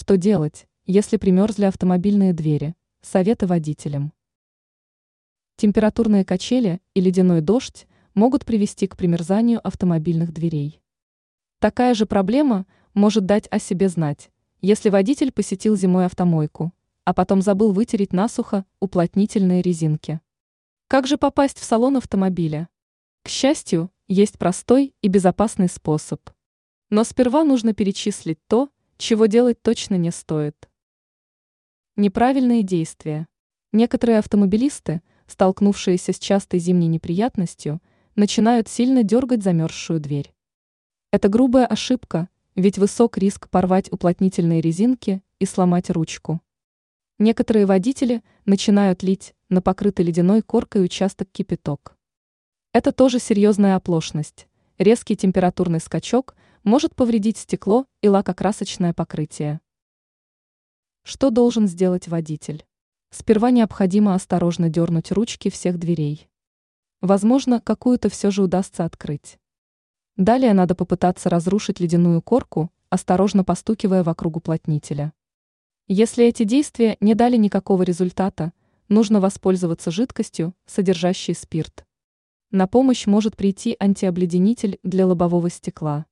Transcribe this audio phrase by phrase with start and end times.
[0.00, 2.74] Что делать, если примерзли автомобильные двери?
[3.02, 4.14] Советы водителям.
[5.56, 10.80] Температурные качели и ледяной дождь могут привести к примерзанию автомобильных дверей.
[11.58, 14.30] Такая же проблема может дать о себе знать,
[14.62, 16.72] если водитель посетил зимой автомойку,
[17.04, 20.22] а потом забыл вытереть насухо уплотнительные резинки.
[20.88, 22.70] Как же попасть в салон автомобиля?
[23.22, 26.22] К счастью, есть простой и безопасный способ.
[26.88, 28.70] Но сперва нужно перечислить то,
[29.00, 30.68] чего делать точно не стоит.
[31.96, 33.26] Неправильные действия.
[33.72, 37.80] Некоторые автомобилисты, столкнувшиеся с частой зимней неприятностью,
[38.14, 40.34] начинают сильно дергать замерзшую дверь.
[41.12, 46.40] Это грубая ошибка, ведь высок риск порвать уплотнительные резинки и сломать ручку.
[47.18, 51.96] Некоторые водители начинают лить на покрытый ледяной коркой участок кипяток.
[52.72, 54.46] Это тоже серьезная оплошность.
[54.78, 59.60] Резкий температурный скачок может повредить стекло и лакокрасочное покрытие.
[61.02, 62.66] Что должен сделать водитель?
[63.10, 66.28] Сперва необходимо осторожно дернуть ручки всех дверей.
[67.00, 69.38] Возможно, какую-то все же удастся открыть.
[70.16, 75.14] Далее надо попытаться разрушить ледяную корку, осторожно постукивая вокруг уплотнителя.
[75.88, 78.52] Если эти действия не дали никакого результата,
[78.88, 81.86] нужно воспользоваться жидкостью, содержащей спирт.
[82.50, 86.06] На помощь может прийти антиобледенитель для лобового стекла.